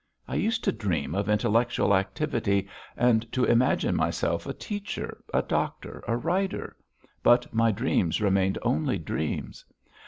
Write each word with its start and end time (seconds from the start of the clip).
I 0.27 0.33
used 0.33 0.63
to 0.63 0.71
dream 0.71 1.13
of 1.13 1.29
intellectual 1.29 1.93
activity, 1.95 2.67
and 2.97 3.31
to 3.33 3.43
imagine 3.43 3.95
myself 3.95 4.47
a 4.47 4.53
teacher, 4.53 5.23
a 5.31 5.43
doctor, 5.43 6.03
a 6.07 6.17
writer, 6.17 6.75
but 7.21 7.53
my 7.53 7.69
dreams 7.71 8.19
remained 8.19 8.57
only 8.63 8.97
dreams. 8.97 9.63